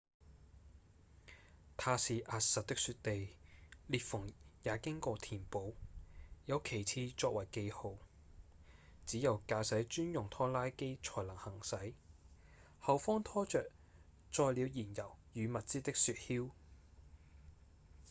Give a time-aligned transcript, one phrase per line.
[1.77, 3.35] 它是壓實的雪地
[3.85, 5.75] 裂縫也經過填補
[6.47, 7.99] 有旗幟作為記號
[9.05, 11.93] 只有駕駛專用拖拉機才能行駛
[12.79, 13.69] 後方拖著
[14.31, 16.49] 載了燃油與物資的雪橇